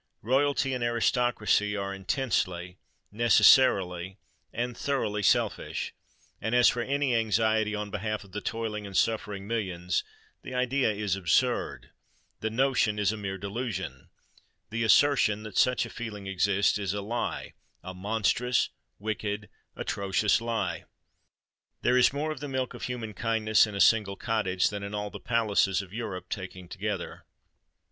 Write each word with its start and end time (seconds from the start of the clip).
Royalty 0.23 0.73
and 0.73 0.83
Aristocracy 0.83 1.77
are 1.77 1.93
intensely—necessarily—and 1.93 4.75
thoroughly 4.75 5.21
selfish: 5.21 5.93
and 6.41 6.55
as 6.55 6.67
for 6.67 6.81
any 6.81 7.15
anxiety 7.15 7.75
on 7.75 7.91
behalf 7.91 8.23
of 8.23 8.31
the 8.31 8.41
toiling 8.41 8.87
and 8.87 8.97
suffering 8.97 9.45
millions, 9.45 10.03
the 10.41 10.55
idea 10.55 10.89
is 10.91 11.15
absurd—the 11.15 12.49
notion 12.49 12.97
is 12.97 13.11
a 13.11 13.15
mere 13.15 13.37
delusion—the 13.37 14.83
assertion 14.83 15.43
that 15.43 15.55
such 15.59 15.85
a 15.85 15.89
feeling 15.91 16.25
exists, 16.25 16.79
is 16.79 16.95
a 16.95 17.01
lie—a 17.03 17.93
monstrous, 17.93 18.69
wicked, 18.97 19.49
atrocious 19.75 20.41
lie! 20.41 20.85
There 21.83 21.95
is 21.95 22.11
more 22.11 22.31
of 22.31 22.39
the 22.39 22.47
milk 22.47 22.73
of 22.73 22.81
human 22.85 23.13
kindness 23.13 23.67
in 23.67 23.75
a 23.75 23.79
single 23.79 24.15
cottage 24.15 24.69
than 24.71 24.81
in 24.81 24.95
all 24.95 25.11
the 25.11 25.19
palaces 25.19 25.79
of 25.83 25.93
Europe 25.93 26.29
taken 26.29 26.67
together. 26.67 27.23